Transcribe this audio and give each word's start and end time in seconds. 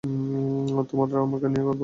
তোমার 0.89 1.07
আমাকে 1.17 1.47
নিয়ে 1.47 1.63
গর্ব 1.63 1.69
হবে। 1.69 1.79